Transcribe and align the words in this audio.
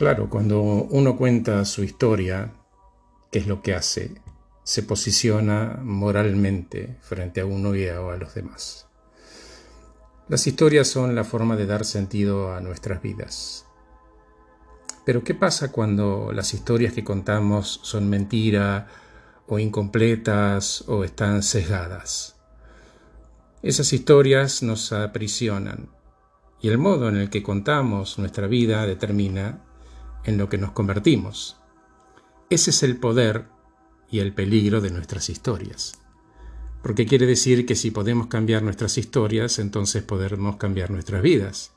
Claro, 0.00 0.30
cuando 0.30 0.62
uno 0.62 1.14
cuenta 1.14 1.62
su 1.66 1.84
historia, 1.84 2.54
¿qué 3.30 3.38
es 3.38 3.46
lo 3.46 3.60
que 3.60 3.74
hace? 3.74 4.14
Se 4.62 4.82
posiciona 4.82 5.78
moralmente 5.82 6.96
frente 7.02 7.42
a 7.42 7.44
uno 7.44 7.74
y 7.74 7.86
a 7.86 8.00
los 8.16 8.34
demás. 8.34 8.88
Las 10.26 10.46
historias 10.46 10.88
son 10.88 11.14
la 11.14 11.22
forma 11.22 11.54
de 11.54 11.66
dar 11.66 11.84
sentido 11.84 12.54
a 12.54 12.62
nuestras 12.62 13.02
vidas. 13.02 13.66
Pero 15.04 15.22
¿qué 15.22 15.34
pasa 15.34 15.70
cuando 15.70 16.32
las 16.32 16.54
historias 16.54 16.94
que 16.94 17.04
contamos 17.04 17.80
son 17.82 18.08
mentira 18.08 18.86
o 19.48 19.58
incompletas 19.58 20.82
o 20.88 21.04
están 21.04 21.42
sesgadas? 21.42 22.36
Esas 23.62 23.92
historias 23.92 24.62
nos 24.62 24.94
aprisionan 24.94 25.90
y 26.62 26.68
el 26.68 26.78
modo 26.78 27.10
en 27.10 27.18
el 27.18 27.28
que 27.28 27.42
contamos 27.42 28.18
nuestra 28.18 28.46
vida 28.46 28.86
determina 28.86 29.66
en 30.24 30.38
lo 30.38 30.48
que 30.48 30.58
nos 30.58 30.72
convertimos. 30.72 31.60
Ese 32.50 32.70
es 32.70 32.82
el 32.82 32.96
poder 32.96 33.46
y 34.10 34.18
el 34.18 34.34
peligro 34.34 34.80
de 34.80 34.90
nuestras 34.90 35.30
historias. 35.30 36.00
Porque 36.82 37.06
quiere 37.06 37.26
decir 37.26 37.66
que 37.66 37.76
si 37.76 37.90
podemos 37.90 38.26
cambiar 38.26 38.62
nuestras 38.62 38.98
historias, 38.98 39.58
entonces 39.58 40.02
podremos 40.02 40.56
cambiar 40.56 40.90
nuestras 40.90 41.22
vidas. 41.22 41.72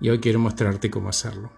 Y 0.00 0.10
hoy 0.10 0.20
quiero 0.20 0.38
mostrarte 0.38 0.90
cómo 0.90 1.08
hacerlo. 1.08 1.50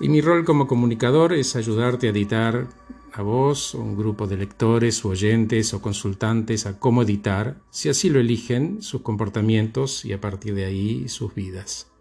Y 0.00 0.08
mi 0.08 0.20
rol 0.20 0.44
como 0.44 0.66
comunicador 0.66 1.32
es 1.32 1.54
ayudarte 1.56 2.06
a 2.06 2.10
editar 2.10 2.68
a 3.12 3.22
vos, 3.22 3.74
un 3.74 3.96
grupo 3.96 4.26
de 4.26 4.36
lectores, 4.36 5.04
o 5.04 5.10
oyentes, 5.10 5.74
o 5.74 5.82
consultantes 5.82 6.66
a 6.66 6.78
cómo 6.78 7.02
editar, 7.02 7.60
si 7.70 7.88
así 7.88 8.08
lo 8.08 8.18
eligen, 8.18 8.82
sus 8.82 9.02
comportamientos 9.02 10.04
y 10.04 10.12
a 10.12 10.20
partir 10.20 10.54
de 10.54 10.64
ahí 10.64 11.08
sus 11.08 11.34
vidas. 11.34 11.91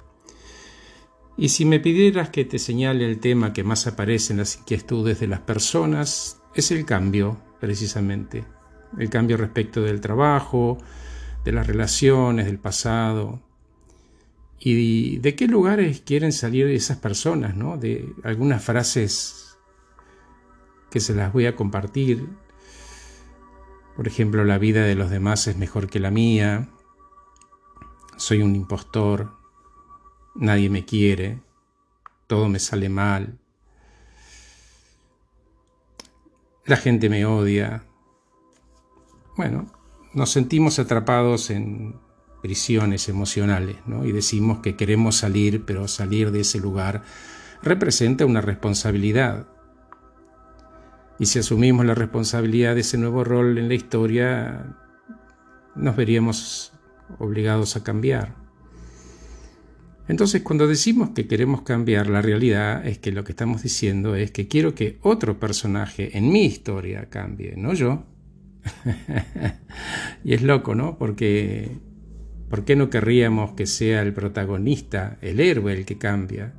Y 1.41 1.50
si 1.50 1.66
me 1.66 1.80
pidieras 1.80 2.30
que 2.30 2.45
te 2.45 2.59
señale 2.59 3.04
el 3.04 3.20
tema 3.20 3.52
que 3.52 3.63
más 3.63 3.88
aparece 3.88 4.31
en 4.31 4.38
las 4.38 4.58
inquietudes 4.58 5.20
de 5.20 5.25
las 5.25 5.39
personas, 5.39 6.39
es 6.53 6.70
el 6.70 6.86
cambio, 6.86 7.42
precisamente. 7.59 8.45
El 9.00 9.09
cambio 9.09 9.38
respecto 9.38 9.81
del 9.81 10.02
trabajo, 10.02 10.78
de 11.44 11.52
las 11.52 11.66
relaciones, 11.66 12.45
del 12.45 12.59
pasado. 12.59 13.42
Y 14.59 15.17
de 15.17 15.34
qué 15.34 15.47
lugares 15.47 16.02
quieren 16.02 16.31
salir 16.31 16.67
esas 16.67 16.97
personas, 16.97 17.56
¿no? 17.56 17.75
De 17.75 18.14
algunas 18.23 18.64
frases 18.64 19.58
que 20.92 21.00
se 21.00 21.16
las 21.16 21.34
voy 21.34 21.47
a 21.47 21.56
compartir. 21.56 22.30
Por 23.95 24.08
ejemplo, 24.08 24.45
la 24.45 24.59
vida 24.59 24.84
de 24.84 24.94
los 24.94 25.09
demás 25.09 25.47
es 25.47 25.58
mejor 25.58 25.89
que 25.89 26.00
la 26.00 26.12
mía. 26.12 26.69
Soy 28.16 28.44
un 28.44 28.56
impostor 28.56 29.41
nadie 30.36 30.70
me 30.70 30.86
quiere, 30.86 31.42
todo 32.28 32.48
me 32.50 32.60
sale 32.60 32.90
mal, 32.90 33.40
la 36.66 36.78
gente 36.78 37.10
me 37.10 37.26
odia. 37.26 37.84
Bueno, 39.36 39.72
nos 40.14 40.32
sentimos 40.32 40.80
atrapados 40.80 41.50
en 41.50 42.00
prisiones 42.42 43.08
emocionales, 43.09 43.78
¿no? 43.86 44.06
Y 44.06 44.12
decimos 44.12 44.59
que 44.59 44.76
queremos 44.76 45.18
salir, 45.18 45.64
pero 45.66 45.88
salir 45.88 46.32
de 46.32 46.42
ese 46.42 46.59
lugar 46.59 47.04
representa 47.62 48.26
una 48.26 48.42
responsabilidad. 48.42 49.48
Y 51.20 51.28
si 51.28 51.40
asumimos 51.40 51.86
la 51.86 51.94
responsabilidad 51.94 52.76
de 52.76 52.82
ese 52.82 52.98
nuevo 52.98 53.24
rol 53.24 53.58
en 53.58 53.68
la 53.68 53.76
historia, 53.76 54.76
nos 55.76 55.96
veríamos 55.96 56.74
obligados 57.20 57.76
a 57.76 57.84
cambiar. 57.84 58.41
Entonces, 60.12 60.42
cuando 60.42 60.67
decimos 60.67 61.12
que 61.12 61.26
queremos 61.26 61.62
cambiar 61.62 62.09
la 62.09 62.22
realidad, 62.22 62.86
es 62.86 62.98
que 62.98 63.14
lo 63.14 63.23
que 63.23 63.31
estamos 63.31 63.64
diciendo 63.64 64.14
es 64.14 64.31
que 64.31 64.50
quiero 64.50 64.76
que 64.76 65.00
otro 65.03 65.40
personaje 65.40 66.18
en 66.18 66.34
mi 66.34 66.44
historia 66.44 67.09
cambie, 67.09 67.53
no 67.56 67.73
yo. 67.73 68.03
y 70.25 70.34
es 70.34 70.41
loco, 70.41 70.75
¿no? 70.75 70.97
Porque 70.97 71.78
¿por 72.50 72.66
qué 72.66 72.75
no 72.75 72.90
querríamos 72.90 73.53
que 73.53 73.66
sea 73.66 74.02
el 74.02 74.13
protagonista, 74.13 75.18
el 75.22 75.40
héroe, 75.40 75.72
el 75.72 75.85
que 75.85 75.97
cambia? 75.97 76.56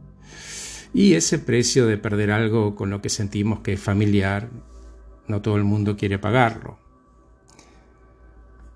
Y 0.95 1.13
ese 1.13 1.39
precio 1.39 1.87
de 1.87 1.99
perder 1.99 2.31
algo 2.31 2.75
con 2.75 2.89
lo 2.89 3.03
que 3.03 3.11
sentimos 3.11 3.61
que 3.61 3.75
es 3.75 3.81
familiar, 3.81 4.49
no 5.29 5.43
todo 5.43 5.59
el 5.59 5.65
mundo 5.65 5.99
quiere 5.99 6.19
pagarlo. 6.19 6.79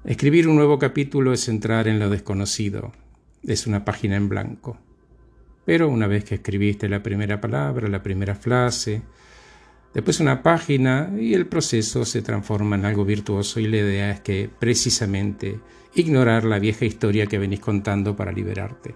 Escribir 0.05 0.49
un 0.49 0.57
nuevo 0.57 0.79
capítulo 0.79 1.33
es 1.33 1.49
entrar 1.49 1.89
en 1.89 1.99
lo 1.99 2.11
desconocido, 2.11 2.93
es 3.47 3.67
una 3.67 3.85
página 3.85 4.17
en 4.17 4.29
blanco. 4.29 4.79
Pero 5.65 5.89
una 5.89 6.07
vez 6.07 6.25
que 6.25 6.37
escribiste 6.37 6.89
la 6.89 7.03
primera 7.03 7.41
palabra, 7.41 7.89
la 7.89 8.03
primera 8.03 8.35
frase, 8.35 9.03
después 9.95 10.21
una 10.21 10.43
página 10.43 11.11
y 11.19 11.35
el 11.35 11.47
proceso 11.47 12.05
se 12.05 12.23
transforma 12.23 12.77
en 12.77 12.85
algo 12.85 13.05
virtuoso 13.05 13.59
y 13.61 13.67
la 13.67 13.79
idea 13.79 14.11
es 14.11 14.21
que 14.21 14.51
precisamente 14.59 15.61
ignorar 15.95 16.45
la 16.45 16.59
vieja 16.59 16.85
historia 16.85 17.27
que 17.27 17.39
venís 17.39 17.61
contando 17.61 18.15
para 18.15 18.33
liberarte. 18.33 18.95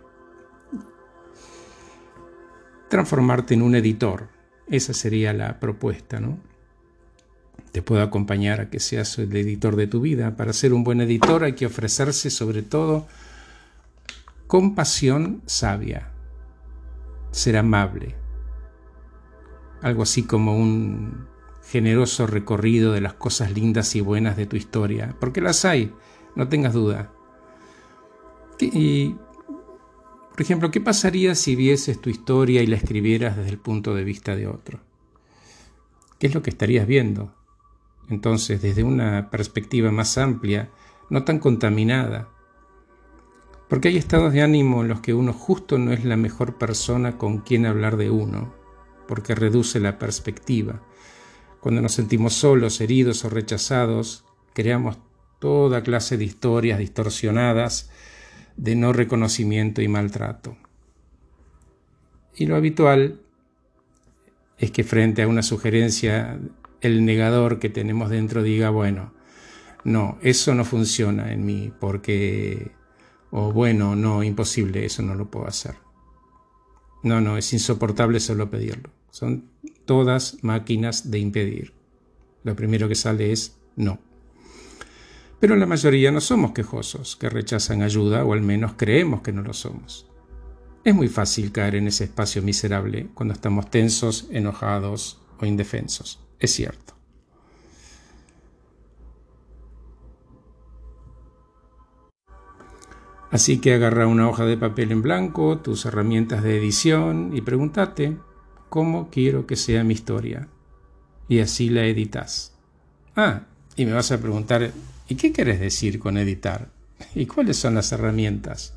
Transformarte 2.89 3.55
en 3.55 3.63
un 3.63 3.75
editor, 3.75 4.29
esa 4.69 4.93
sería 4.93 5.33
la 5.33 5.59
propuesta, 5.59 6.21
¿no? 6.21 6.39
Te 7.73 7.83
puedo 7.83 8.03
acompañar 8.03 8.61
a 8.61 8.69
que 8.69 8.81
seas 8.81 9.19
el 9.19 9.35
editor 9.37 9.77
de 9.77 9.87
tu 9.87 10.01
vida. 10.01 10.37
Para 10.37 10.53
ser 10.53 10.73
un 10.73 10.83
buen 10.83 11.01
editor 11.01 11.45
hay 11.45 11.53
que 11.53 11.67
ofrecerse 11.67 12.31
sobre 12.31 12.63
todo 12.63 13.07
compasión 14.51 15.43
sabia, 15.47 16.11
ser 17.31 17.57
amable, 17.57 18.17
algo 19.81 20.03
así 20.03 20.25
como 20.25 20.57
un 20.57 21.29
generoso 21.63 22.27
recorrido 22.27 22.93
de 22.93 23.01
las 23.01 23.15
cosas 23.15 23.53
lindas 23.53 23.95
y 23.95 24.01
buenas 24.01 24.37
de 24.37 24.47
tu 24.47 24.57
historia, 24.57 25.15
porque 25.21 25.41
las 25.41 25.65
hay, 25.65 25.95
no 26.35 26.49
tengas 26.49 26.73
duda. 26.73 27.13
Y, 28.59 29.15
por 30.33 30.41
ejemplo, 30.41 30.73
¿qué 30.73 30.81
pasaría 30.81 31.37
si 31.37 31.55
vieses 31.55 32.01
tu 32.01 32.11
historia 32.11 32.61
y 32.61 32.67
la 32.67 32.75
escribieras 32.75 33.37
desde 33.37 33.51
el 33.51 33.59
punto 33.59 33.95
de 33.95 34.03
vista 34.03 34.35
de 34.35 34.49
otro? 34.49 34.81
¿Qué 36.19 36.27
es 36.27 36.35
lo 36.35 36.43
que 36.43 36.51
estarías 36.51 36.89
viendo? 36.89 37.37
Entonces, 38.09 38.61
desde 38.61 38.83
una 38.83 39.31
perspectiva 39.31 39.93
más 39.93 40.19
amplia, 40.19 40.71
no 41.09 41.23
tan 41.23 41.39
contaminada, 41.39 42.31
porque 43.71 43.87
hay 43.87 43.97
estados 43.97 44.33
de 44.33 44.43
ánimo 44.43 44.83
en 44.83 44.89
los 44.89 45.01
que 45.01 45.15
uno 45.15 45.33
justo 45.33 45.79
no 45.79 45.93
es 45.93 46.05
la 46.05 46.17
mejor 46.17 46.59
persona 46.59 47.17
con 47.17 47.39
quien 47.39 47.67
hablar 47.67 47.97
de 47.97 48.11
uno, 48.11 48.53
porque 49.07 49.37
reduce 49.37 49.79
la 49.79 49.97
perspectiva. 49.97 50.83
Cuando 51.61 51.81
nos 51.81 51.93
sentimos 51.93 52.35
solos, 52.35 52.81
heridos 52.81 53.25
o 53.25 53.31
rechazados, 53.31 54.25
creamos 54.55 54.99
toda 55.39 55.85
clase 55.85 56.19
de 56.19 56.25
historias 56.25 56.81
distorsionadas 56.81 57.93
de 58.57 58.75
no 58.75 58.93
reconocimiento 58.93 59.83
y 59.83 59.87
maltrato. 59.87 60.57
Y 62.35 62.47
lo 62.47 62.57
habitual 62.57 63.21
es 64.59 64.73
que 64.73 64.83
frente 64.83 65.23
a 65.23 65.29
una 65.29 65.45
sugerencia 65.45 66.41
el 66.81 67.05
negador 67.05 67.61
que 67.61 67.69
tenemos 67.69 68.11
dentro 68.11 68.43
diga, 68.43 68.71
bueno, 68.71 69.15
no, 69.85 70.19
eso 70.23 70.57
no 70.57 70.65
funciona 70.65 71.33
en 71.33 71.47
mí 71.47 71.73
porque 71.79 72.80
o 73.31 73.53
bueno, 73.53 73.97
no, 73.97 74.23
imposible, 74.23 74.85
eso 74.85 75.03
no 75.03 75.15
lo 75.15 75.31
puedo 75.31 75.47
hacer. 75.47 75.77
No, 77.03 77.21
no, 77.21 77.39
es 77.39 77.53
insoportable 77.53 78.21
solo 78.21 78.51
pedirlo. 78.51 78.91
Son 79.11 79.51
todas 79.87 80.39
máquinas 80.43 81.11
de 81.11 81.19
impedir. 81.19 81.73
Lo 82.43 82.55
primero 82.55 82.89
que 82.89 82.95
sale 82.95 83.33
es 83.33 83.59
no. 83.77 83.99
Pero 85.39 85.57
la 85.57 85.67
mayoría 85.67 86.13
no 86.13 86.21
somos 86.21 86.53
quejosos, 86.53 87.17
que 87.17 87.31
rechazan 87.31 87.83
ayuda 87.83 88.25
o 88.25 88.35
al 88.35 88.43
menos 88.43 88.75
creemos 88.77 89.23
que 89.23 89.33
no 89.33 89.43
lo 89.43 89.55
somos. 89.55 90.07
Es 90.85 90.95
muy 90.95 91.09
fácil 91.09 91.53
caer 91.53 91.77
en 91.77 91.89
ese 91.89 92.05
espacio 92.05 92.43
miserable 92.43 93.09
cuando 93.15 93.35
estamos 93.35 93.71
tensos, 93.71 94.29
enojados 94.31 95.21
o 95.39 95.47
indefensos. 95.47 96.21
Es 96.39 96.53
cierto. 96.53 97.00
Así 103.31 103.61
que 103.61 103.75
agarra 103.75 104.09
una 104.09 104.29
hoja 104.29 104.45
de 104.45 104.57
papel 104.57 104.91
en 104.91 105.03
blanco, 105.03 105.59
tus 105.59 105.85
herramientas 105.85 106.43
de 106.43 106.59
edición 106.59 107.31
y 107.33 107.43
pregúntate 107.43 108.17
cómo 108.69 109.09
quiero 109.11 109.47
que 109.47 109.55
sea 109.55 109.85
mi 109.85 109.95
historia. 109.95 110.49
Y 111.29 111.39
así 111.39 111.71
la 111.71 111.87
editas. 111.87 112.57
Ah, 113.15 113.43
y 113.77 113.85
me 113.85 113.93
vas 113.93 114.11
a 114.11 114.21
preguntar, 114.21 114.73
¿y 115.09 115.15
qué 115.15 115.31
quieres 115.31 115.61
decir 115.61 116.01
con 116.01 116.19
editar? 116.19 116.71
¿Y 117.15 117.27
cuáles 117.27 117.57
son 117.57 117.77
las 117.77 117.93
herramientas? 117.93 118.75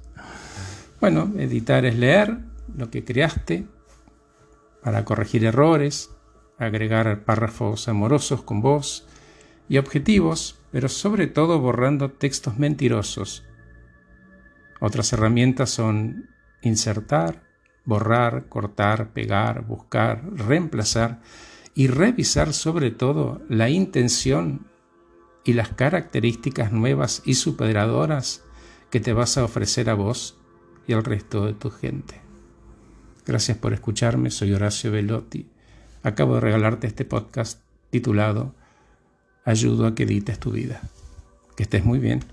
Bueno, 1.01 1.33
editar 1.39 1.83
es 1.85 1.97
leer 1.97 2.37
lo 2.77 2.91
que 2.91 3.03
creaste 3.03 3.65
para 4.83 5.03
corregir 5.03 5.45
errores, 5.45 6.11
agregar 6.59 7.25
párrafos 7.25 7.87
amorosos 7.87 8.43
con 8.43 8.61
voz 8.61 9.07
y 9.67 9.79
objetivos, 9.79 10.59
pero 10.71 10.89
sobre 10.89 11.25
todo 11.25 11.59
borrando 11.59 12.11
textos 12.11 12.59
mentirosos 12.59 13.43
otras 14.85 15.13
herramientas 15.13 15.69
son 15.69 16.29
insertar, 16.61 17.43
borrar, 17.85 18.49
cortar, 18.49 19.13
pegar, 19.13 19.65
buscar, 19.65 20.29
reemplazar 20.35 21.21
y 21.73 21.87
revisar 21.87 22.51
sobre 22.51 22.91
todo 22.91 23.41
la 23.47 23.69
intención 23.69 24.67
y 25.45 25.53
las 25.53 25.69
características 25.69 26.73
nuevas 26.73 27.21
y 27.23 27.35
superadoras 27.35 28.43
que 28.89 28.99
te 28.99 29.13
vas 29.13 29.37
a 29.37 29.45
ofrecer 29.45 29.89
a 29.89 29.93
vos 29.93 30.37
y 30.85 30.91
al 30.91 31.05
resto 31.05 31.45
de 31.45 31.53
tu 31.53 31.69
gente. 31.69 32.19
Gracias 33.25 33.57
por 33.57 33.71
escucharme, 33.71 34.31
soy 34.31 34.51
Horacio 34.51 34.91
Velotti. 34.91 35.49
Acabo 36.03 36.35
de 36.35 36.41
regalarte 36.41 36.87
este 36.87 37.05
podcast 37.05 37.61
titulado 37.89 38.53
Ayudo 39.45 39.87
a 39.87 39.95
que 39.95 40.03
edites 40.03 40.39
tu 40.39 40.51
vida. 40.51 40.81
Que 41.55 41.63
estés 41.63 41.85
muy 41.85 41.99
bien. 41.99 42.25